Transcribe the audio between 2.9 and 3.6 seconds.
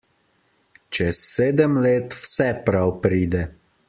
pride.